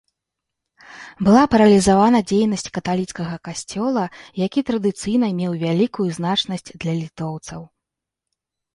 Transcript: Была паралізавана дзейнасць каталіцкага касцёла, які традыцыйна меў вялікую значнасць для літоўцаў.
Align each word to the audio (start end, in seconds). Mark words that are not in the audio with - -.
Была 1.27 1.43
паралізавана 1.55 2.19
дзейнасць 2.31 2.73
каталіцкага 2.79 3.35
касцёла, 3.49 4.03
які 4.47 4.59
традыцыйна 4.73 5.33
меў 5.45 5.51
вялікую 5.69 6.07
значнасць 6.19 6.69
для 6.81 6.93
літоўцаў. 7.05 7.61